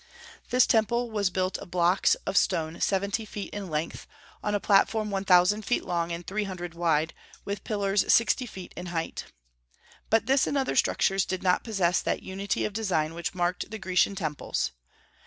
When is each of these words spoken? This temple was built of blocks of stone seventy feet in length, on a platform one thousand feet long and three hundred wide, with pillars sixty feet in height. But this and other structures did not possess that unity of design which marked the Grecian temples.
This 0.49 0.65
temple 0.65 1.11
was 1.11 1.29
built 1.29 1.59
of 1.59 1.69
blocks 1.69 2.15
of 2.25 2.35
stone 2.35 2.81
seventy 2.81 3.23
feet 3.23 3.53
in 3.53 3.69
length, 3.69 4.07
on 4.43 4.55
a 4.55 4.59
platform 4.59 5.11
one 5.11 5.23
thousand 5.25 5.63
feet 5.63 5.85
long 5.85 6.11
and 6.11 6.25
three 6.25 6.45
hundred 6.45 6.73
wide, 6.73 7.13
with 7.45 7.63
pillars 7.63 8.11
sixty 8.11 8.47
feet 8.47 8.73
in 8.75 8.87
height. 8.87 9.25
But 10.09 10.25
this 10.25 10.47
and 10.47 10.57
other 10.57 10.75
structures 10.75 11.23
did 11.23 11.43
not 11.43 11.63
possess 11.63 12.01
that 12.01 12.23
unity 12.23 12.65
of 12.65 12.73
design 12.73 13.13
which 13.13 13.35
marked 13.35 13.69
the 13.69 13.77
Grecian 13.77 14.15
temples. 14.15 14.71